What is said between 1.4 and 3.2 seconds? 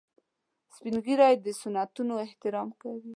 د سنتونو احترام کوي